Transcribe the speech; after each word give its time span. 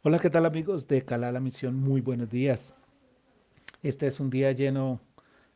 Hola, 0.00 0.20
¿qué 0.20 0.30
tal 0.30 0.46
amigos 0.46 0.86
de 0.86 1.04
Cala 1.04 1.32
la 1.32 1.40
Misión? 1.40 1.74
Muy 1.74 2.00
buenos 2.00 2.30
días. 2.30 2.72
Este 3.82 4.06
es 4.06 4.20
un 4.20 4.30
día 4.30 4.52
lleno 4.52 5.00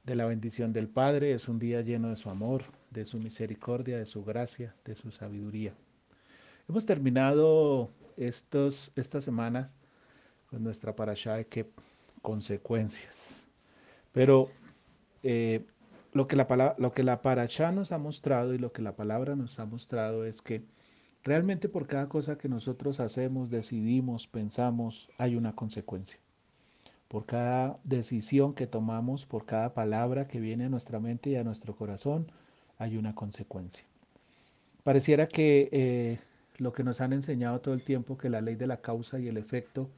de 0.02 0.16
la 0.16 0.24
bendición 0.24 0.72
del 0.72 0.88
Padre, 0.88 1.32
es 1.32 1.46
un 1.46 1.60
día 1.60 1.80
lleno 1.82 2.08
de 2.08 2.16
su 2.16 2.28
amor, 2.28 2.64
de 2.90 3.04
su 3.04 3.18
misericordia, 3.18 3.98
de 3.98 4.04
su 4.04 4.24
gracia, 4.24 4.74
de 4.84 4.96
su 4.96 5.12
sabiduría. 5.12 5.74
Hemos 6.68 6.86
terminado 6.86 7.88
estos, 8.16 8.90
estas 8.96 9.22
semanas 9.22 9.76
con 10.50 10.64
nuestra 10.64 10.96
parasha 10.96 11.34
de 11.34 11.46
qué 11.46 11.70
consecuencias. 12.20 13.44
Pero 14.10 14.48
eh, 15.22 15.64
lo, 16.14 16.26
que 16.26 16.34
la, 16.34 16.74
lo 16.78 16.92
que 16.92 17.04
la 17.04 17.22
parasha 17.22 17.70
nos 17.70 17.92
ha 17.92 17.98
mostrado 17.98 18.54
y 18.54 18.58
lo 18.58 18.72
que 18.72 18.82
la 18.82 18.96
palabra 18.96 19.36
nos 19.36 19.60
ha 19.60 19.66
mostrado 19.66 20.24
es 20.24 20.42
que 20.42 20.64
Realmente 21.24 21.68
por 21.68 21.86
cada 21.86 22.08
cosa 22.08 22.36
que 22.36 22.48
nosotros 22.48 22.98
hacemos, 22.98 23.50
decidimos, 23.50 24.26
pensamos, 24.26 25.08
hay 25.18 25.36
una 25.36 25.54
consecuencia. 25.54 26.18
Por 27.06 27.26
cada 27.26 27.78
decisión 27.84 28.54
que 28.54 28.66
tomamos, 28.66 29.24
por 29.24 29.44
cada 29.46 29.72
palabra 29.72 30.26
que 30.26 30.40
viene 30.40 30.64
a 30.64 30.68
nuestra 30.68 30.98
mente 30.98 31.30
y 31.30 31.36
a 31.36 31.44
nuestro 31.44 31.76
corazón, 31.76 32.32
hay 32.78 32.96
una 32.96 33.14
consecuencia. 33.14 33.84
Pareciera 34.82 35.28
que 35.28 35.68
eh, 35.70 36.18
lo 36.58 36.72
que 36.72 36.82
nos 36.82 37.00
han 37.00 37.12
enseñado 37.12 37.60
todo 37.60 37.74
el 37.74 37.84
tiempo, 37.84 38.18
que 38.18 38.28
la 38.28 38.40
ley 38.40 38.56
de 38.56 38.66
la 38.66 38.78
causa 38.78 39.20
y 39.20 39.28
el 39.28 39.36
efecto 39.36 39.88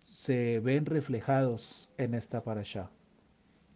se 0.00 0.60
ven 0.60 0.86
reflejados 0.86 1.90
en 1.98 2.14
esta 2.14 2.42
parasha. 2.42 2.88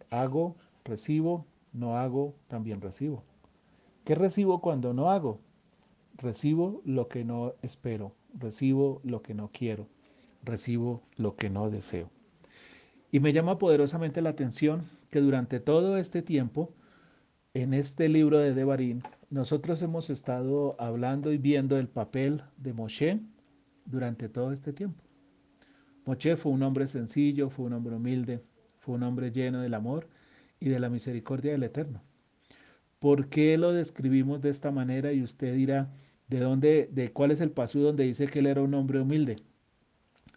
Hago, 0.09 0.55
recibo, 0.83 1.45
no 1.73 1.97
hago, 1.97 2.33
también 2.47 2.81
recibo. 2.81 3.23
¿Qué 4.03 4.15
recibo 4.15 4.61
cuando 4.61 4.93
no 4.93 5.11
hago? 5.11 5.39
Recibo 6.17 6.81
lo 6.85 7.07
que 7.07 7.23
no 7.23 7.53
espero, 7.61 8.15
recibo 8.37 9.01
lo 9.03 9.21
que 9.21 9.33
no 9.33 9.49
quiero, 9.51 9.87
recibo 10.43 11.01
lo 11.15 11.35
que 11.35 11.49
no 11.49 11.69
deseo. 11.69 12.09
Y 13.11 13.19
me 13.19 13.33
llama 13.33 13.57
poderosamente 13.57 14.21
la 14.21 14.29
atención 14.29 14.83
que 15.09 15.19
durante 15.19 15.59
todo 15.59 15.97
este 15.97 16.21
tiempo, 16.21 16.73
en 17.53 17.73
este 17.73 18.07
libro 18.07 18.37
de 18.37 18.53
Devarim, 18.53 19.01
nosotros 19.29 19.81
hemos 19.81 20.09
estado 20.09 20.75
hablando 20.79 21.31
y 21.33 21.37
viendo 21.37 21.77
el 21.77 21.89
papel 21.89 22.43
de 22.57 22.73
Moshe 22.73 23.19
durante 23.85 24.29
todo 24.29 24.53
este 24.53 24.71
tiempo. 24.71 25.03
Moshe 26.05 26.37
fue 26.37 26.53
un 26.53 26.63
hombre 26.63 26.87
sencillo, 26.87 27.49
fue 27.49 27.65
un 27.65 27.73
hombre 27.73 27.95
humilde, 27.95 28.41
fue 28.79 28.95
un 28.95 29.03
hombre 29.03 29.31
lleno 29.31 29.61
del 29.61 29.73
amor 29.73 30.07
y 30.59 30.69
de 30.69 30.79
la 30.79 30.89
misericordia 30.89 31.51
del 31.51 31.63
Eterno. 31.63 32.01
¿Por 32.99 33.27
qué 33.27 33.57
lo 33.57 33.73
describimos 33.73 34.41
de 34.41 34.49
esta 34.49 34.71
manera? 34.71 35.11
Y 35.11 35.23
usted 35.23 35.55
dirá, 35.55 35.91
¿De 36.31 36.39
dónde, 36.39 36.87
de 36.89 37.11
cuál 37.11 37.31
es 37.31 37.41
el 37.41 37.51
paso 37.51 37.79
donde 37.79 38.05
dice 38.05 38.25
que 38.25 38.39
él 38.39 38.47
era 38.47 38.61
un 38.61 38.73
hombre 38.73 39.01
humilde? 39.01 39.35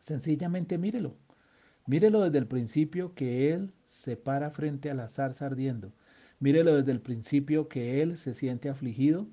Sencillamente 0.01 0.77
mírelo. 0.77 1.14
Mírelo 1.86 2.23
desde 2.23 2.39
el 2.39 2.48
principio 2.48 3.14
que 3.14 3.53
él 3.53 3.73
se 3.86 4.17
para 4.17 4.51
frente 4.51 4.91
a 4.91 4.95
la 4.95 5.09
zarza 5.09 5.47
ardiendo. 5.47 5.92
Mírelo 6.41 6.75
desde 6.75 6.91
el 6.91 7.01
principio 7.01 7.69
que 7.69 8.03
él 8.03 8.19
se 8.19 8.34
siente 8.34 8.69
afligido 8.69 9.28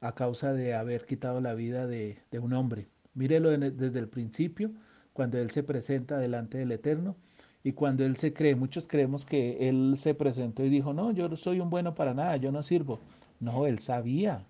a 0.00 0.14
causa 0.14 0.52
de 0.52 0.72
haber 0.72 1.04
quitado 1.04 1.40
la 1.40 1.54
vida 1.54 1.88
de, 1.88 2.18
de 2.30 2.38
un 2.38 2.52
hombre. 2.52 2.86
Mírelo 3.14 3.50
desde 3.50 3.98
el 3.98 4.08
principio 4.08 4.70
cuando 5.12 5.38
él 5.38 5.50
se 5.50 5.64
presenta 5.64 6.18
delante 6.18 6.58
del 6.58 6.70
Eterno 6.70 7.16
y 7.64 7.72
cuando 7.72 8.04
él 8.04 8.16
se 8.18 8.32
cree. 8.32 8.54
Muchos 8.54 8.86
creemos 8.86 9.24
que 9.24 9.68
él 9.68 9.96
se 9.98 10.14
presentó 10.14 10.64
y 10.64 10.68
dijo, 10.68 10.92
no, 10.92 11.10
yo 11.10 11.34
soy 11.34 11.58
un 11.58 11.70
bueno 11.70 11.96
para 11.96 12.14
nada, 12.14 12.36
yo 12.36 12.52
no 12.52 12.62
sirvo. 12.62 13.00
No, 13.40 13.66
él 13.66 13.80
sabía, 13.80 14.44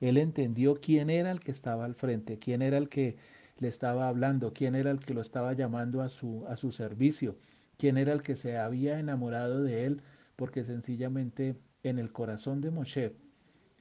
él 0.00 0.16
entendió 0.16 0.80
quién 0.80 1.10
era 1.10 1.30
el 1.30 1.40
que 1.40 1.50
estaba 1.50 1.84
al 1.84 1.94
frente, 1.94 2.38
quién 2.38 2.62
era 2.62 2.78
el 2.78 2.88
que 2.88 3.16
le 3.58 3.68
estaba 3.68 4.08
hablando, 4.08 4.52
quién 4.52 4.74
era 4.74 4.90
el 4.90 5.00
que 5.00 5.14
lo 5.14 5.20
estaba 5.20 5.52
llamando 5.52 6.02
a 6.02 6.08
su, 6.08 6.46
a 6.46 6.56
su 6.56 6.70
servicio, 6.72 7.36
quién 7.76 7.96
era 7.96 8.12
el 8.12 8.22
que 8.22 8.36
se 8.36 8.58
había 8.58 8.98
enamorado 8.98 9.62
de 9.62 9.86
él, 9.86 10.02
porque 10.36 10.64
sencillamente 10.64 11.56
en 11.82 11.98
el 11.98 12.12
corazón 12.12 12.60
de 12.60 12.70
Moshe 12.70 13.16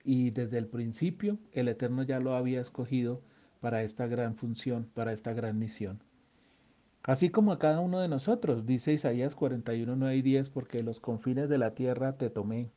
y 0.03 0.31
desde 0.31 0.57
el 0.57 0.67
principio 0.67 1.37
el 1.51 1.67
Eterno 1.67 2.03
ya 2.03 2.19
lo 2.19 2.33
había 2.35 2.61
escogido 2.61 3.21
para 3.59 3.83
esta 3.83 4.07
gran 4.07 4.35
función, 4.35 4.89
para 4.93 5.13
esta 5.13 5.33
gran 5.33 5.59
misión. 5.59 6.01
Así 7.03 7.29
como 7.29 7.51
a 7.51 7.59
cada 7.59 7.79
uno 7.79 7.99
de 7.99 8.07
nosotros, 8.07 8.65
dice 8.65 8.93
Isaías 8.93 9.35
41, 9.35 9.95
9 9.95 10.15
y 10.17 10.21
10, 10.21 10.49
porque 10.49 10.83
los 10.83 10.99
confines 10.99 11.47
de 11.49 11.57
la 11.57 11.73
tierra 11.73 12.17
te 12.17 12.29
tomé 12.29 12.69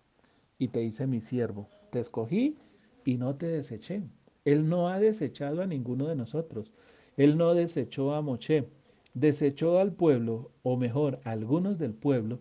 y 0.58 0.68
te 0.68 0.82
hice 0.84 1.06
mi 1.06 1.20
siervo, 1.20 1.68
te 1.90 2.00
escogí 2.00 2.56
y 3.04 3.16
no 3.16 3.36
te 3.36 3.46
deseché. 3.46 4.02
Él 4.44 4.68
no 4.68 4.88
ha 4.88 4.98
desechado 4.98 5.62
a 5.62 5.66
ninguno 5.66 6.06
de 6.08 6.16
nosotros. 6.16 6.72
Él 7.16 7.36
no 7.36 7.54
desechó 7.54 8.14
a 8.14 8.22
Moche. 8.22 8.66
Desechó 9.14 9.78
al 9.78 9.92
pueblo, 9.92 10.52
o 10.62 10.76
mejor, 10.76 11.20
a 11.24 11.32
algunos 11.32 11.78
del 11.78 11.94
pueblo, 11.94 12.38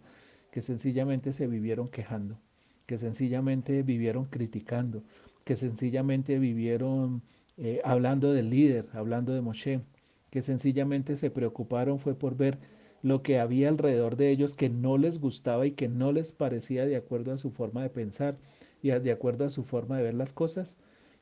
que 0.51 0.61
sencillamente 0.61 1.33
se 1.33 1.47
vivieron 1.47 1.89
quejando, 1.89 2.39
que 2.85 2.97
sencillamente 2.97 3.81
vivieron 3.83 4.25
criticando, 4.25 5.03
que 5.45 5.57
sencillamente 5.57 6.37
vivieron 6.37 7.23
eh, 7.57 7.81
hablando 7.83 8.33
del 8.33 8.49
líder, 8.49 8.87
hablando 8.93 9.33
de 9.33 9.41
Moshe, 9.41 9.81
que 10.29 10.41
sencillamente 10.41 11.15
se 11.15 11.31
preocuparon 11.31 11.99
fue 11.99 12.15
por 12.15 12.37
ver 12.37 12.59
lo 13.01 13.23
que 13.23 13.39
había 13.39 13.69
alrededor 13.69 14.15
de 14.15 14.29
ellos 14.29 14.53
que 14.53 14.69
no 14.69 14.97
les 14.97 15.19
gustaba 15.19 15.65
y 15.65 15.71
que 15.71 15.87
no 15.87 16.11
les 16.11 16.33
parecía 16.33 16.85
de 16.85 16.95
acuerdo 16.95 17.33
a 17.33 17.37
su 17.37 17.51
forma 17.51 17.81
de 17.81 17.89
pensar 17.89 18.37
y 18.81 18.89
de 18.89 19.11
acuerdo 19.11 19.45
a 19.45 19.49
su 19.49 19.63
forma 19.63 19.97
de 19.97 20.03
ver 20.03 20.13
las 20.13 20.33
cosas, 20.33 20.77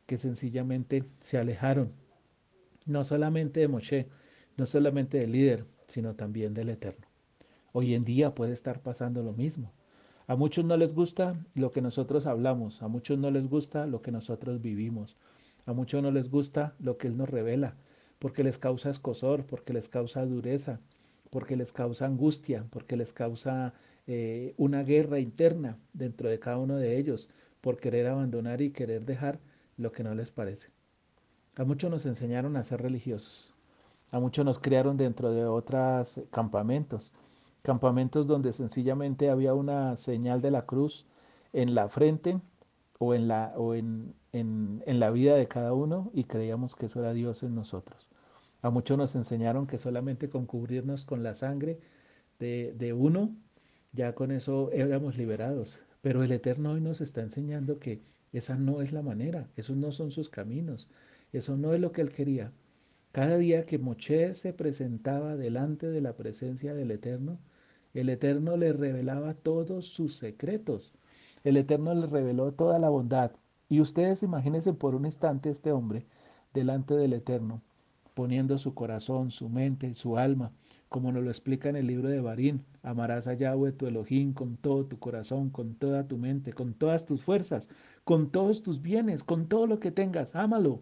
que 0.05 0.17
sencillamente 0.17 1.03
se 1.21 1.37
alejaron, 1.37 1.91
no 2.85 3.03
solamente 3.03 3.59
de 3.59 3.67
Moshe, 3.67 4.07
no 4.55 4.65
solamente 4.65 5.19
del 5.19 5.33
líder, 5.33 5.65
sino 5.87 6.15
también 6.15 6.53
del 6.53 6.69
Eterno. 6.69 7.05
Hoy 7.73 7.93
en 7.93 8.03
día 8.03 8.33
puede 8.33 8.53
estar 8.53 8.81
pasando 8.81 9.21
lo 9.21 9.33
mismo. 9.33 9.71
A 10.27 10.35
muchos 10.35 10.65
no 10.65 10.77
les 10.77 10.93
gusta 10.93 11.35
lo 11.55 11.71
que 11.71 11.81
nosotros 11.81 12.25
hablamos, 12.25 12.81
a 12.81 12.87
muchos 12.87 13.17
no 13.17 13.31
les 13.31 13.47
gusta 13.47 13.85
lo 13.85 14.01
que 14.01 14.11
nosotros 14.11 14.61
vivimos, 14.61 15.17
a 15.65 15.73
muchos 15.73 16.01
no 16.01 16.11
les 16.11 16.29
gusta 16.29 16.75
lo 16.79 16.97
que 16.97 17.07
Él 17.07 17.17
nos 17.17 17.29
revela, 17.29 17.75
porque 18.19 18.43
les 18.43 18.57
causa 18.57 18.89
escosor, 18.89 19.45
porque 19.45 19.73
les 19.73 19.89
causa 19.89 20.25
dureza, 20.25 20.79
porque 21.29 21.55
les 21.55 21.71
causa 21.71 22.05
angustia, 22.05 22.65
porque 22.71 22.97
les 22.97 23.13
causa 23.13 23.73
eh, 24.05 24.53
una 24.57 24.83
guerra 24.83 25.19
interna 25.19 25.77
dentro 25.93 26.29
de 26.29 26.39
cada 26.39 26.57
uno 26.57 26.77
de 26.77 26.97
ellos, 26.97 27.29
por 27.67 27.79
querer 27.81 28.07
abandonar 28.07 28.61
y 28.61 28.71
querer 28.71 29.03
dejar 29.03 29.41
lo 29.75 29.91
que 29.91 30.01
no 30.01 30.15
les 30.15 30.31
parece. 30.31 30.69
A 31.57 31.65
muchos 31.65 31.91
nos 31.91 32.05
enseñaron 32.05 32.55
a 32.55 32.63
ser 32.63 32.81
religiosos, 32.81 33.53
a 34.13 34.21
muchos 34.21 34.45
nos 34.45 34.57
criaron 34.57 34.95
dentro 34.95 35.31
de 35.31 35.43
otros 35.43 36.21
campamentos, 36.31 37.11
campamentos 37.63 38.25
donde 38.25 38.53
sencillamente 38.53 39.29
había 39.29 39.53
una 39.53 39.97
señal 39.97 40.41
de 40.41 40.51
la 40.51 40.65
cruz 40.65 41.05
en 41.51 41.75
la 41.75 41.89
frente 41.89 42.39
o 42.99 43.13
en 43.13 43.27
la, 43.27 43.51
o 43.57 43.75
en, 43.75 44.15
en, 44.31 44.81
en 44.85 45.01
la 45.01 45.11
vida 45.11 45.35
de 45.35 45.49
cada 45.49 45.73
uno 45.73 46.09
y 46.13 46.23
creíamos 46.23 46.73
que 46.73 46.85
eso 46.85 47.01
era 47.01 47.11
Dios 47.11 47.43
en 47.43 47.53
nosotros. 47.53 48.07
A 48.61 48.69
muchos 48.69 48.97
nos 48.97 49.13
enseñaron 49.13 49.67
que 49.67 49.77
solamente 49.77 50.29
con 50.29 50.45
cubrirnos 50.45 51.03
con 51.03 51.21
la 51.21 51.35
sangre 51.35 51.81
de, 52.39 52.73
de 52.77 52.93
uno, 52.93 53.35
ya 53.91 54.15
con 54.15 54.31
eso 54.31 54.71
éramos 54.71 55.17
liberados. 55.17 55.81
Pero 56.01 56.23
el 56.23 56.31
Eterno 56.31 56.71
hoy 56.73 56.81
nos 56.81 57.01
está 57.01 57.21
enseñando 57.21 57.79
que 57.79 58.01
esa 58.33 58.55
no 58.55 58.81
es 58.81 58.91
la 58.91 59.01
manera, 59.01 59.49
esos 59.55 59.77
no 59.77 59.91
son 59.91 60.11
sus 60.11 60.29
caminos, 60.29 60.87
eso 61.33 61.57
no 61.57 61.73
es 61.73 61.79
lo 61.79 61.91
que 61.91 62.01
él 62.01 62.11
quería. 62.11 62.51
Cada 63.11 63.37
día 63.37 63.65
que 63.65 63.79
Moche 63.79 64.35
se 64.35 64.53
presentaba 64.53 65.35
delante 65.35 65.89
de 65.89 66.01
la 66.01 66.15
presencia 66.15 66.73
del 66.75 66.91
Eterno, 66.91 67.39
el 67.93 68.09
Eterno 68.09 68.57
le 68.57 68.73
revelaba 68.73 69.33
todos 69.33 69.87
sus 69.87 70.15
secretos. 70.15 70.93
El 71.43 71.57
Eterno 71.57 71.95
le 71.95 72.05
reveló 72.05 72.51
toda 72.51 72.77
la 72.79 72.89
bondad. 72.89 73.31
Y 73.69 73.81
ustedes 73.81 74.23
imagínense 74.23 74.73
por 74.73 74.93
un 74.93 75.05
instante 75.05 75.49
este 75.49 75.71
hombre 75.71 76.05
delante 76.53 76.93
del 76.95 77.13
Eterno, 77.13 77.61
poniendo 78.17 78.57
su 78.57 78.73
corazón, 78.73 79.29
su 79.29 79.47
mente, 79.47 79.93
su 79.93 80.17
alma, 80.17 80.51
como 80.89 81.11
nos 81.11 81.23
lo 81.23 81.29
explica 81.29 81.69
en 81.69 81.75
el 81.75 81.85
libro 81.85 82.09
de 82.09 82.19
Barín, 82.19 82.65
amarás 82.81 83.27
a 83.27 83.35
Yahweh 83.35 83.73
tu 83.73 83.85
Elohim 83.85 84.33
con 84.33 84.57
todo 84.57 84.87
tu 84.87 84.97
corazón, 84.97 85.51
con 85.51 85.75
toda 85.75 86.07
tu 86.07 86.17
mente, 86.17 86.51
con 86.51 86.73
todas 86.73 87.05
tus 87.05 87.21
fuerzas, 87.21 87.69
con 88.05 88.31
todos 88.31 88.63
tus 88.63 88.81
bienes, 88.81 89.23
con 89.23 89.47
todo 89.47 89.67
lo 89.67 89.79
que 89.79 89.91
tengas, 89.91 90.35
ámalo. 90.35 90.81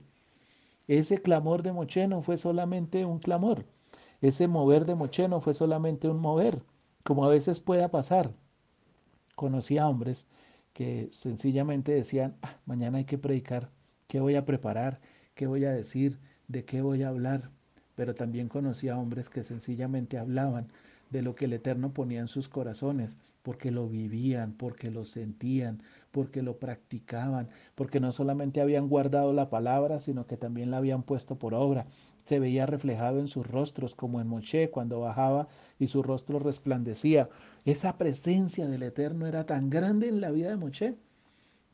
Ese 0.87 1.17
clamor 1.17 1.61
de 1.61 1.73
Mocheno 1.73 2.21
fue 2.21 2.37
solamente 2.37 3.03
un 3.03 3.19
clamor. 3.19 3.65
Ese 4.21 4.47
mover 4.47 4.85
de 4.85 4.95
Mocheno 4.95 5.41
fue 5.41 5.53
solamente 5.53 6.07
un 6.07 6.21
mover, 6.21 6.63
como 7.03 7.25
a 7.25 7.29
veces 7.29 7.59
pueda 7.59 7.89
pasar. 7.91 8.31
Conocí 9.35 9.77
a 9.77 9.89
hombres 9.89 10.25
que 10.71 11.09
sencillamente 11.11 11.91
decían, 11.91 12.38
ah, 12.43 12.55
mañana 12.65 12.99
hay 12.99 13.05
que 13.05 13.17
predicar, 13.17 13.71
¿qué 14.07 14.21
voy 14.21 14.35
a 14.35 14.45
preparar? 14.45 15.01
¿Qué 15.33 15.47
voy 15.47 15.65
a 15.65 15.73
decir? 15.73 16.17
¿De 16.47 16.65
qué 16.65 16.81
voy 16.81 17.03
a 17.03 17.09
hablar? 17.09 17.50
pero 17.95 18.13
también 18.13 18.50
conocía 18.50 18.97
hombres 18.97 19.30
que 19.30 19.44
sencillamente 19.44 20.18
hablaban 20.18 20.68
de 21.09 21.21
lo 21.21 21.36
que 21.36 21.45
el 21.45 21.53
Eterno 21.53 21.94
ponía 21.94 22.19
en 22.19 22.27
sus 22.27 22.50
corazones, 22.50 23.18
porque 23.42 23.71
lo 23.71 23.88
vivían, 23.88 24.53
porque 24.53 24.89
lo 24.89 25.06
sentían, 25.06 25.81
porque 26.12 26.42
lo 26.42 26.57
practicaban, 26.57 27.47
porque 27.75 28.00
no 28.00 28.12
solamente 28.12 28.59
habían 28.59 28.89
guardado 28.89 29.33
la 29.33 29.50
palabra, 29.50 30.00
sino 30.00 30.25
que 30.25 30.36
también 30.36 30.71
la 30.71 30.77
habían 30.77 31.03
puesto 31.03 31.38
por 31.38 31.53
obra, 31.53 31.86
se 32.25 32.39
veía 32.39 32.65
reflejado 32.65 33.19
en 33.19 33.27
sus 33.27 33.45
rostros, 33.45 33.94
como 33.94 34.19
en 34.19 34.27
Moshe 34.27 34.71
cuando 34.71 35.00
bajaba 35.00 35.48
y 35.80 35.88
su 35.88 36.01
rostro 36.01 36.39
resplandecía. 36.39 37.30
Esa 37.65 37.98
presencia 37.98 38.68
del 38.68 38.81
Eterno 38.83 39.27
era 39.27 39.45
tan 39.45 39.69
grande 39.69 40.09
en 40.09 40.21
la 40.21 40.31
vida 40.31 40.50
de 40.50 40.57
Moshe 40.57 40.95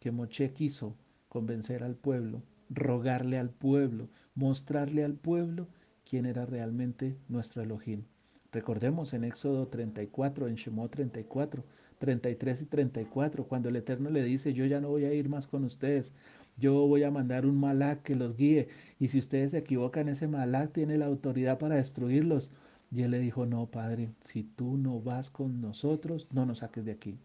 que 0.01 0.11
Moshe 0.11 0.51
quiso 0.51 0.95
convencer 1.29 1.83
al 1.83 1.95
pueblo, 1.95 2.41
rogarle 2.73 3.37
al 3.37 3.49
pueblo, 3.49 4.07
mostrarle 4.33 5.03
al 5.03 5.13
pueblo 5.13 5.67
quién 6.09 6.25
era 6.25 6.45
realmente 6.45 7.17
nuestro 7.27 7.61
Elohim. 7.61 8.03
Recordemos 8.51 9.13
en 9.13 9.23
Éxodo 9.23 9.67
34, 9.67 10.47
en 10.47 10.55
Shemot 10.55 10.91
34, 10.91 11.63
33 11.99 12.61
y 12.61 12.65
34, 12.65 13.45
cuando 13.45 13.69
el 13.69 13.75
Eterno 13.75 14.09
le 14.09 14.23
dice, 14.23 14.53
yo 14.53 14.65
ya 14.65 14.81
no 14.81 14.89
voy 14.89 15.05
a 15.05 15.13
ir 15.13 15.29
más 15.29 15.47
con 15.47 15.63
ustedes, 15.63 16.13
yo 16.57 16.73
voy 16.87 17.03
a 17.03 17.11
mandar 17.11 17.45
un 17.45 17.59
malak 17.59 18.03
que 18.03 18.15
los 18.15 18.35
guíe, 18.35 18.67
y 18.99 19.07
si 19.09 19.19
ustedes 19.19 19.51
se 19.51 19.59
equivocan, 19.59 20.09
ese 20.09 20.27
malak 20.27 20.73
tiene 20.73 20.97
la 20.97 21.05
autoridad 21.05 21.59
para 21.59 21.75
destruirlos. 21.75 22.51
Y 22.91 23.03
él 23.03 23.11
le 23.11 23.19
dijo, 23.19 23.45
no, 23.45 23.67
Padre, 23.67 24.09
si 24.21 24.43
tú 24.43 24.77
no 24.77 24.99
vas 24.99 25.31
con 25.31 25.61
nosotros, 25.61 26.27
no 26.31 26.45
nos 26.45 26.59
saques 26.59 26.83
de 26.83 26.91
aquí. 26.91 27.17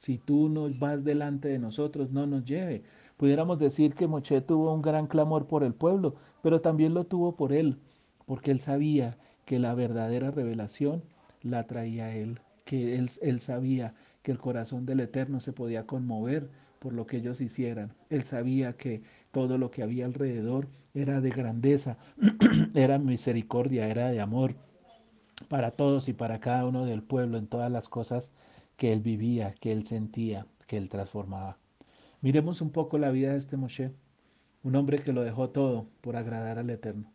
Si 0.00 0.16
tú 0.16 0.48
no 0.48 0.70
vas 0.78 1.04
delante 1.04 1.48
de 1.48 1.58
nosotros, 1.58 2.10
no 2.10 2.26
nos 2.26 2.46
lleve. 2.46 2.84
Pudiéramos 3.18 3.58
decir 3.58 3.92
que 3.92 4.06
Moche 4.06 4.40
tuvo 4.40 4.72
un 4.72 4.80
gran 4.80 5.06
clamor 5.06 5.46
por 5.46 5.62
el 5.62 5.74
pueblo, 5.74 6.14
pero 6.40 6.62
también 6.62 6.94
lo 6.94 7.04
tuvo 7.04 7.36
por 7.36 7.52
él, 7.52 7.76
porque 8.24 8.50
él 8.50 8.60
sabía 8.60 9.18
que 9.44 9.58
la 9.58 9.74
verdadera 9.74 10.30
revelación 10.30 11.02
la 11.42 11.66
traía 11.66 12.16
él, 12.16 12.40
que 12.64 12.96
él, 12.96 13.10
él 13.20 13.40
sabía 13.40 13.92
que 14.22 14.32
el 14.32 14.38
corazón 14.38 14.86
del 14.86 15.00
Eterno 15.00 15.38
se 15.38 15.52
podía 15.52 15.86
conmover 15.86 16.48
por 16.78 16.94
lo 16.94 17.06
que 17.06 17.18
ellos 17.18 17.42
hicieran. 17.42 17.92
Él 18.08 18.22
sabía 18.22 18.78
que 18.78 19.02
todo 19.32 19.58
lo 19.58 19.70
que 19.70 19.82
había 19.82 20.06
alrededor 20.06 20.66
era 20.94 21.20
de 21.20 21.28
grandeza, 21.28 21.98
era 22.74 22.98
misericordia, 22.98 23.86
era 23.86 24.10
de 24.10 24.20
amor 24.20 24.54
para 25.48 25.72
todos 25.72 26.08
y 26.08 26.14
para 26.14 26.40
cada 26.40 26.64
uno 26.64 26.86
del 26.86 27.02
pueblo 27.02 27.36
en 27.36 27.48
todas 27.48 27.70
las 27.70 27.90
cosas 27.90 28.32
que 28.80 28.94
él 28.94 29.00
vivía, 29.02 29.54
que 29.60 29.72
él 29.72 29.84
sentía, 29.84 30.46
que 30.66 30.78
él 30.78 30.88
transformaba. 30.88 31.58
Miremos 32.22 32.62
un 32.62 32.70
poco 32.70 32.96
la 32.96 33.10
vida 33.10 33.32
de 33.32 33.38
este 33.38 33.58
Moshe, 33.58 33.92
un 34.62 34.74
hombre 34.74 35.00
que 35.00 35.12
lo 35.12 35.22
dejó 35.22 35.50
todo 35.50 35.86
por 36.00 36.16
agradar 36.16 36.58
al 36.58 36.70
Eterno, 36.70 37.12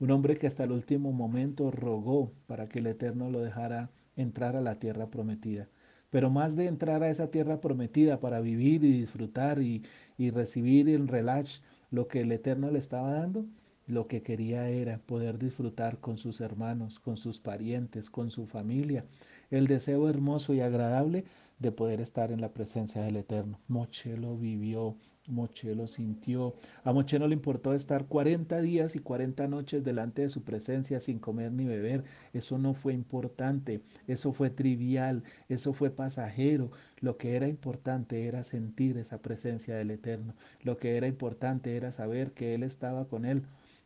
un 0.00 0.10
hombre 0.10 0.38
que 0.38 0.46
hasta 0.46 0.64
el 0.64 0.72
último 0.72 1.12
momento 1.12 1.70
rogó 1.70 2.32
para 2.46 2.66
que 2.70 2.78
el 2.78 2.86
Eterno 2.86 3.28
lo 3.30 3.40
dejara 3.40 3.90
entrar 4.16 4.56
a 4.56 4.62
la 4.62 4.78
tierra 4.78 5.10
prometida. 5.10 5.68
Pero 6.08 6.30
más 6.30 6.56
de 6.56 6.64
entrar 6.66 7.02
a 7.02 7.10
esa 7.10 7.30
tierra 7.30 7.60
prometida 7.60 8.18
para 8.18 8.40
vivir 8.40 8.82
y 8.82 8.92
disfrutar 8.92 9.60
y, 9.60 9.82
y 10.16 10.30
recibir 10.30 10.88
en 10.88 11.08
relax 11.08 11.62
lo 11.90 12.08
que 12.08 12.22
el 12.22 12.32
Eterno 12.32 12.70
le 12.70 12.78
estaba 12.78 13.12
dando, 13.12 13.44
lo 13.86 14.06
que 14.06 14.22
quería 14.22 14.68
era 14.68 14.98
poder 14.98 15.38
disfrutar 15.38 15.98
con 15.98 16.16
sus 16.16 16.40
hermanos, 16.40 16.98
con 16.98 17.16
sus 17.16 17.40
parientes, 17.40 18.10
con 18.10 18.30
su 18.30 18.46
familia, 18.46 19.04
el 19.50 19.66
deseo 19.66 20.08
hermoso 20.08 20.54
y 20.54 20.60
agradable 20.60 21.24
de 21.58 21.72
poder 21.72 22.00
estar 22.00 22.32
en 22.32 22.40
la 22.40 22.52
presencia 22.52 23.02
del 23.02 23.16
Eterno. 23.16 23.58
Moche 23.68 24.16
lo 24.16 24.36
vivió, 24.36 24.96
Moche 25.26 25.74
lo 25.74 25.86
sintió. 25.86 26.54
A 26.84 26.92
Moche 26.92 27.18
no 27.18 27.28
le 27.28 27.34
importó 27.34 27.74
estar 27.74 28.06
40 28.06 28.60
días 28.60 28.96
y 28.96 28.98
40 28.98 29.46
noches 29.46 29.84
delante 29.84 30.22
de 30.22 30.30
su 30.30 30.42
presencia 30.42 30.98
sin 31.00 31.18
comer 31.18 31.52
ni 31.52 31.64
beber. 31.64 32.04
Eso 32.32 32.58
no 32.58 32.74
fue 32.74 32.92
importante, 32.92 33.82
eso 34.08 34.32
fue 34.32 34.50
trivial, 34.50 35.22
eso 35.48 35.72
fue 35.72 35.90
pasajero. 35.90 36.70
Lo 37.00 37.16
que 37.16 37.36
era 37.36 37.46
importante 37.48 38.26
era 38.26 38.42
sentir 38.42 38.96
esa 38.96 39.18
presencia 39.18 39.76
del 39.76 39.92
Eterno. 39.92 40.34
Lo 40.62 40.76
que 40.76 40.96
era 40.96 41.06
importante 41.06 41.76
era 41.76 41.92
saber 41.92 42.32
que 42.32 42.54
Él 42.54 42.62
estaba 42.62 43.06
con 43.06 43.24
él 43.24 43.42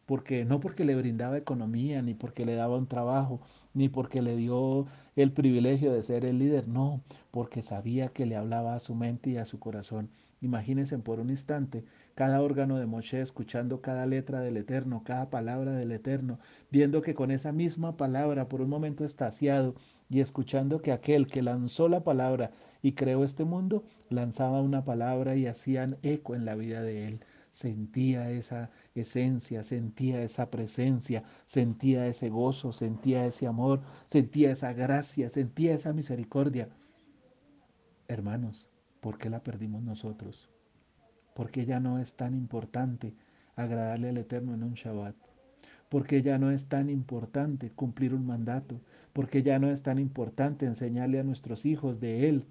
porque 0.07 0.45
no 0.45 0.61
porque 0.61 0.85
le 0.85 0.95
brindaba 0.95 1.37
economía, 1.37 2.01
ni 2.01 2.15
porque 2.15 2.47
le 2.47 2.55
daba 2.55 2.79
un 2.79 2.87
trabajo, 2.87 3.41
ni 3.75 3.89
porque 3.89 4.23
le 4.23 4.37
dio 4.37 4.87
el 5.17 5.33
privilegio 5.33 5.93
de 5.93 6.03
ser 6.05 6.25
el 6.25 6.39
líder, 6.39 6.69
no, 6.69 7.03
porque 7.33 7.63
sabía 7.63 8.09
que 8.09 8.25
le 8.25 8.37
hablaba 8.37 8.75
a 8.75 8.81
su 8.81 8.95
mente 8.95 9.31
y 9.31 9.37
a 9.37 9.45
su 9.45 9.59
corazón. 9.59 10.09
Imagínense 10.41 10.99
por 10.99 11.19
un 11.19 11.31
instante 11.31 11.85
cada 12.15 12.41
órgano 12.41 12.79
de 12.79 12.87
Moshe 12.87 13.21
escuchando 13.21 13.81
cada 13.81 14.07
letra 14.07 14.41
del 14.41 14.57
Eterno, 14.59 15.03
cada 15.05 15.29
palabra 15.29 15.73
del 15.73 15.91
Eterno, 15.93 16.39
viendo 16.71 17.03
que 17.03 17.15
con 17.15 17.31
esa 17.31 17.53
misma 17.53 17.97
palabra, 17.97 18.49
por 18.49 18.61
un 18.61 18.69
momento 18.69 19.05
estaciado, 19.05 19.75
y 20.09 20.21
escuchando 20.21 20.81
que 20.83 20.93
aquel 20.93 21.27
que 21.27 21.43
lanzó 21.43 21.89
la 21.89 22.05
palabra 22.05 22.53
y 22.81 22.93
creó 22.93 23.25
este 23.25 23.45
mundo, 23.45 23.83
lanzaba 24.09 24.63
una 24.63 24.85
palabra 24.85 25.35
y 25.35 25.47
hacían 25.47 25.97
eco 26.03 26.37
en 26.37 26.45
la 26.45 26.55
vida 26.55 26.81
de 26.83 27.09
él 27.09 27.21
sentía 27.57 28.31
esa 28.31 28.71
esencia, 28.95 29.65
sentía 29.65 30.23
esa 30.23 30.51
presencia, 30.51 31.25
sentía 31.47 32.07
ese 32.07 32.29
gozo, 32.29 32.71
sentía 32.71 33.25
ese 33.25 33.47
amor, 33.47 33.81
sentía 34.05 34.53
esa 34.53 34.75
gracia, 34.75 35.31
sentía 35.31 35.75
esa 35.75 35.95
misericordia. 35.95 36.69
Hermanos, 38.09 38.69
¿por 39.01 39.17
qué 39.17 39.31
la 39.31 39.43
perdimos 39.43 39.83
nosotros? 39.83 40.51
Porque 41.35 41.65
ya 41.65 41.81
no 41.81 41.99
es 41.99 42.15
tan 42.15 42.35
importante 42.35 43.15
agradarle 43.55 44.11
al 44.11 44.19
Eterno 44.19 44.53
en 44.53 44.63
un 44.63 44.75
Shabbat. 44.75 45.17
Porque 45.89 46.21
ya 46.21 46.37
no 46.37 46.51
es 46.51 46.69
tan 46.69 46.91
importante 46.91 47.71
cumplir 47.71 48.13
un 48.13 48.27
mandato. 48.27 48.83
Porque 49.15 49.43
ya 49.43 49.59
no 49.59 49.71
es 49.71 49.83
tan 49.83 49.99
importante 49.99 50.67
enseñarle 50.67 51.21
a 51.21 51.25
nuestros 51.25 51.65
hijos 51.65 52.01
de 52.01 52.29
Él. 52.29 52.45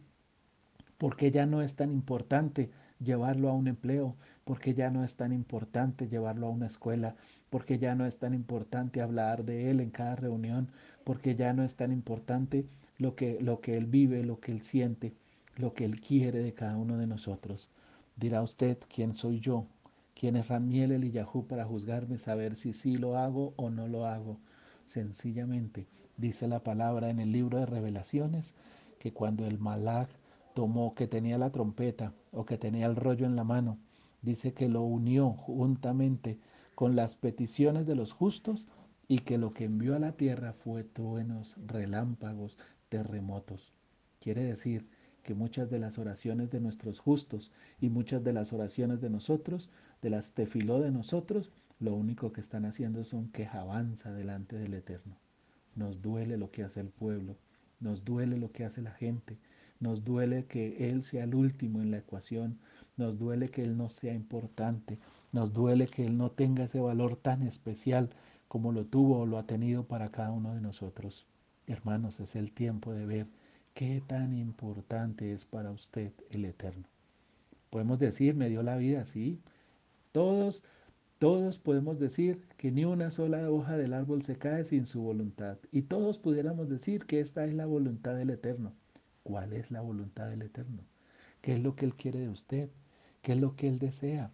Porque 0.97 1.31
ya 1.31 1.45
no 1.45 1.62
es 1.62 1.75
tan 1.75 1.92
importante 1.92 2.69
llevarlo 3.00 3.50
a 3.50 3.53
un 3.53 3.68
empleo, 3.68 4.15
porque 4.44 4.74
ya 4.74 4.89
no 4.89 5.03
es 5.03 5.15
tan 5.15 5.33
importante 5.33 6.07
llevarlo 6.07 6.47
a 6.47 6.51
una 6.51 6.68
escuela, 6.68 7.15
porque 7.50 7.80
ya 7.80 7.95
no 7.95 8.06
es 8.06 8.18
tan 8.18 8.33
importante 8.33 9.01
hablar 9.01 9.44
de 9.44 9.69
él 9.71 9.80
en 9.80 9.89
cada 9.89 10.15
reunión, 10.15 10.69
porque 11.03 11.36
ya 11.36 11.53
no 11.53 11.63
es 11.63 11.75
tan 11.75 11.92
importante 11.92 12.65
lo 12.97 13.15
que, 13.15 13.39
lo 13.42 13.59
que 13.59 13.77
él 13.77 13.86
vive, 13.86 14.24
lo 14.24 14.39
que 14.39 14.51
él 14.51 14.62
siente, 14.62 15.13
lo 15.57 15.74
que 15.74 15.86
él 15.86 16.00
quiere 16.00 16.39
de 16.39 16.53
cada 16.53 16.77
uno 16.77 16.97
de 16.97 17.07
nosotros. 17.07 17.69
Dirá 18.15 18.42
usted, 18.42 18.77
¿quién 18.94 19.13
soy 19.13 19.39
yo? 19.39 19.65
¿Quién 20.13 20.38
es 20.38 20.47
Ramiel 20.47 20.94
Eliyahu 20.94 21.45
para 21.45 21.65
juzgarme, 21.65 22.18
saber 22.18 22.56
si 22.56 22.71
sí 22.71 22.95
lo 22.95 23.18
hago 23.18 23.53
o 23.57 23.69
no 23.69 23.88
lo 23.88 24.06
hago? 24.06 24.38
Sencillamente, 24.86 25.88
dice 26.15 26.47
la 26.47 26.63
palabra 26.63 27.09
en 27.09 27.19
el 27.19 27.31
libro 27.31 27.59
de 27.59 27.65
revelaciones, 27.65 28.56
que 29.00 29.12
cuando 29.12 29.45
el 29.45 29.59
malach 29.59 30.09
tomó, 30.56 30.96
que 30.96 31.06
tenía 31.06 31.38
la 31.38 31.52
trompeta 31.52 32.13
o 32.31 32.46
que 32.46 32.57
tenía 32.57 32.88
el 32.88 32.96
rollo 32.96 33.28
en 33.28 33.36
la 33.36 33.44
mano, 33.44 33.78
dice 34.24 34.54
que 34.54 34.69
lo 34.69 34.81
unió 34.81 35.31
juntamente 35.31 36.40
con 36.74 36.96
las 36.96 37.16
peticiones 37.16 37.86
de 37.86 37.96
los 37.96 38.13
justos 38.13 38.66
y 39.07 39.19
que 39.19 39.38
lo 39.38 39.54
que 39.54 39.66
envió 39.66 39.95
a 39.95 40.00
la 40.00 40.14
tierra 40.14 40.54
fue 40.54 40.83
truenos, 40.83 41.56
relámpagos, 41.68 42.57
terremotos. 42.90 43.74
Quiere 44.19 44.44
decir 44.44 44.88
que 45.24 45.35
muchas 45.35 45.69
de 45.69 45.80
las 45.80 46.00
oraciones 46.00 46.50
de 46.50 46.62
nuestros 46.62 47.00
justos 47.00 47.52
y 47.80 47.90
muchas 47.90 48.24
de 48.24 48.33
las 48.33 48.54
oraciones 48.54 49.02
de 49.02 49.09
nosotros, 49.09 49.69
de 50.02 50.09
las 50.09 50.31
tefiló 50.31 50.80
de 50.80 50.92
nosotros, 50.92 51.52
lo 51.80 51.94
único 51.94 52.31
que 52.31 52.42
están 52.42 52.64
haciendo 52.66 53.04
son 53.04 53.30
quejabanza 53.30 54.14
delante 54.14 54.57
del 54.57 54.74
Eterno. 54.74 55.18
Nos 55.76 56.02
duele 56.02 56.38
lo 56.38 56.50
que 56.52 56.64
hace 56.64 56.80
el 56.80 56.90
pueblo, 56.90 57.38
nos 57.80 58.06
duele 58.06 58.38
lo 58.38 58.52
que 58.52 58.64
hace 58.64 58.81
la 58.81 58.92
gente, 58.92 59.38
nos 59.79 60.03
duele 60.03 60.45
que 60.45 60.89
Él 60.89 61.01
sea 61.01 61.23
el 61.25 61.35
último 61.35 61.81
en 61.81 61.91
la 61.91 61.97
ecuación, 61.97 62.57
nos 62.97 63.17
duele 63.17 63.49
que 63.49 63.63
Él 63.63 63.77
no 63.77 63.89
sea 63.89 64.13
importante, 64.13 64.97
nos 65.31 65.53
duele 65.53 65.87
que 65.87 66.05
Él 66.05 66.17
no 66.17 66.31
tenga 66.31 66.65
ese 66.65 66.79
valor 66.79 67.15
tan 67.15 67.41
especial 67.44 68.09
como 68.47 68.71
lo 68.71 68.85
tuvo 68.85 69.19
o 69.19 69.25
lo 69.25 69.37
ha 69.37 69.44
tenido 69.44 69.83
para 69.83 70.09
cada 70.11 70.31
uno 70.31 70.53
de 70.55 70.61
nosotros. 70.61 71.25
Hermanos, 71.67 72.19
es 72.19 72.35
el 72.35 72.51
tiempo 72.51 72.94
de 72.94 73.05
ver 73.05 73.27
qué 73.73 74.01
tan 74.05 74.33
importante 74.33 75.33
es 75.33 75.45
para 75.45 75.71
usted 75.71 76.11
el 76.29 76.45
Eterno. 76.45 76.87
Podemos 77.69 77.99
decir, 77.99 78.35
me 78.35 78.49
dio 78.49 78.63
la 78.63 78.77
vida, 78.77 79.03
sí. 79.05 79.39
Todos, 80.13 80.63
todos 81.19 81.59
podemos 81.59 81.99
decir 81.99 82.41
que 82.55 82.71
ni 82.71 82.85
una 82.85 83.11
sola 83.11 83.49
hoja 83.51 83.75
del 83.77 83.94
árbol 83.94 84.21
se 84.21 84.37
cae 84.37 84.63
sin 84.63 84.85
su 84.85 85.01
voluntad. 85.01 85.57
Y 85.71 85.81
todos 85.81 86.17
pudiéramos 86.19 86.69
decir 86.69 87.05
que 87.05 87.19
esta 87.19 87.45
es 87.45 87.53
la 87.53 87.65
voluntad 87.65 88.15
del 88.15 88.29
Eterno. 88.29 88.71
¿Cuál 89.25 89.53
es 89.53 89.71
la 89.71 89.81
voluntad 89.81 90.29
del 90.29 90.44
Eterno? 90.44 90.83
¿Qué 91.41 91.55
es 91.55 91.59
lo 91.59 91.75
que 91.75 91.85
Él 91.85 91.95
quiere 91.95 92.19
de 92.19 92.29
usted? 92.29 92.69
¿Qué 93.23 93.33
es 93.33 93.41
lo 93.41 93.55
que 93.55 93.67
Él 93.67 93.79
desea? 93.79 94.29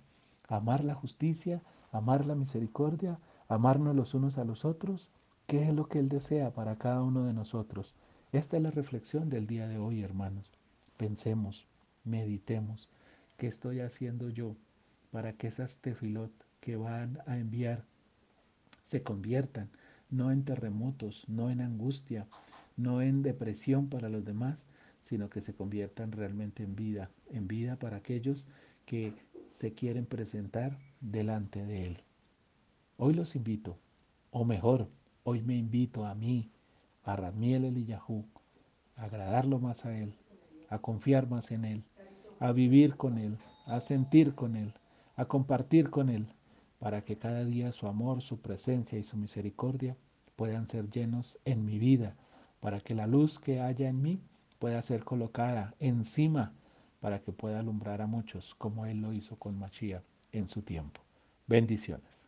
¿Amar 0.50 0.84
la 0.84 0.96
justicia? 0.96 1.62
¿Amar 1.94 2.26
la 2.26 2.36
misericordia? 2.36 3.18
¿Amarnos 3.48 3.96
los 3.96 4.14
unos 4.16 4.38
a 4.38 4.44
los 4.44 4.66
otros? 4.66 5.10
¿Qué 5.48 5.64
es 5.64 5.74
lo 5.74 5.88
que 5.88 6.00
Él 6.00 6.10
desea 6.10 6.54
para 6.54 6.76
cada 6.76 7.04
uno 7.04 7.24
de 7.24 7.32
nosotros? 7.32 7.96
Esta 8.34 8.58
es 8.58 8.64
la 8.64 8.72
reflexión 8.72 9.30
del 9.30 9.48
día 9.48 9.66
de 9.70 9.78
hoy, 9.78 10.02
hermanos. 10.02 10.52
Pensemos, 10.98 11.68
meditemos, 12.04 12.90
¿qué 13.38 13.48
estoy 13.48 13.80
haciendo 13.80 14.28
yo 14.28 14.58
para 15.10 15.32
que 15.32 15.48
esas 15.48 15.78
tefilot 15.78 16.34
que 16.60 16.76
van 16.76 17.20
a 17.28 17.38
enviar 17.38 17.86
se 18.84 19.04
conviertan 19.04 19.70
no 20.10 20.32
en 20.32 20.44
terremotos, 20.44 21.24
no 21.30 21.50
en 21.50 21.62
angustia, 21.62 22.28
no 22.76 23.02
en 23.02 23.24
depresión 23.24 23.88
para 23.88 24.10
los 24.10 24.26
demás, 24.26 24.66
sino 25.02 25.30
que 25.30 25.42
se 25.42 25.54
conviertan 25.54 26.12
realmente 26.12 26.64
en 26.64 26.76
vida, 26.76 27.10
en 27.30 27.48
vida 27.48 27.78
para 27.78 27.98
aquellos 27.98 28.48
que 28.86 29.14
se 29.50 29.74
quieren 29.74 30.06
presentar 30.06 30.78
delante 31.00 31.66
de 31.66 31.84
Él. 31.84 32.04
Hoy 32.98 33.14
los 33.14 33.36
invito 33.36 33.78
O 34.32 34.46
mejor, 34.46 34.90
hoy 35.24 35.42
me 35.42 35.56
invito 35.56 36.06
a 36.06 36.16
mí, 36.16 36.50
a 37.04 37.16
Radmiel 37.16 37.66
Eliyahu, 37.66 38.26
a 38.96 39.04
agradarlo 39.04 39.60
más 39.60 39.86
a 39.86 39.98
Él, 39.98 40.14
a 40.70 40.80
confiar 40.80 41.28
más 41.30 41.52
en 41.52 41.66
Él, 41.66 41.84
a 42.40 42.52
vivir 42.52 42.96
con 42.96 43.18
Él, 43.18 43.38
a 43.66 43.80
sentir 43.80 44.36
con 44.36 44.56
Él, 44.56 44.74
a 45.16 45.26
compartir 45.26 45.90
con 45.90 46.10
Él, 46.10 46.28
para 46.80 47.04
que 47.04 47.18
cada 47.18 47.44
día 47.44 47.72
su 47.72 47.88
amor, 47.88 48.22
su 48.22 48.40
presencia 48.40 48.98
y 48.98 49.04
su 49.04 49.18
misericordia 49.18 49.98
puedan 50.36 50.66
ser 50.66 50.90
llenos 50.90 51.38
en 51.46 51.66
mi 51.66 51.78
vida, 51.78 52.16
para 52.60 52.80
que 52.80 52.96
la 52.96 53.08
luz 53.08 53.38
que 53.40 53.60
haya 53.60 53.90
en 53.90 54.02
mí 54.02 54.22
pueda 54.62 54.80
ser 54.84 55.04
colocada 55.04 55.74
encima 55.80 56.54
para 57.00 57.20
que 57.20 57.32
pueda 57.32 57.60
alumbrar 57.60 58.00
a 58.00 58.06
muchos 58.06 58.54
como 58.60 58.86
Él 58.86 59.02
lo 59.02 59.12
hizo 59.12 59.36
con 59.38 59.58
Mashiach 59.58 60.04
en 60.32 60.48
su 60.48 60.62
tiempo. 60.62 61.02
Bendiciones. 61.48 62.21